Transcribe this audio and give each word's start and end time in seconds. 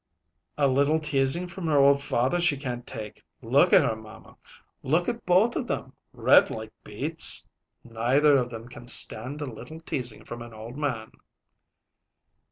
"A 0.57 0.67
little 0.67 0.97
teasing 0.97 1.47
from 1.47 1.67
her 1.67 1.77
old 1.77 2.01
father 2.01 2.41
she 2.41 2.57
can't 2.57 2.87
take. 2.87 3.23
Look 3.43 3.71
at 3.71 3.83
her, 3.83 3.95
mamma! 3.95 4.35
Look 4.81 5.07
at 5.07 5.27
both 5.27 5.55
of 5.55 5.67
them 5.67 5.93
red 6.11 6.49
like 6.49 6.73
beets. 6.83 7.45
Neither 7.83 8.35
of 8.35 8.49
them 8.49 8.67
can 8.67 8.87
stand 8.87 9.41
a 9.43 9.45
little 9.45 9.79
teasing 9.79 10.25
from 10.25 10.41
an 10.41 10.55
old 10.55 10.75
man." 10.75 11.11